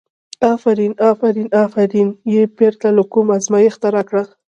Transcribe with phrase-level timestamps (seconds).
[0.53, 4.23] افرین افرین، افرین یې پرته له کوم ازمېښته راکړه.